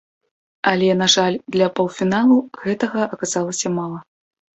Але, 0.69 0.85
на 1.01 1.07
жаль, 1.15 1.35
для 1.55 1.67
паўфіналу 1.79 2.37
гэтага 2.63 3.05
аказалася 3.17 3.67
мала. 3.77 3.99